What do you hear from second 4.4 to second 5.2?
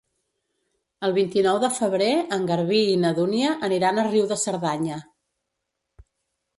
Cerdanya.